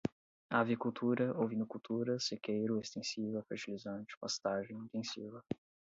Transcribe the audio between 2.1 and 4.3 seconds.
sequeiro, extensiva, fertilizante,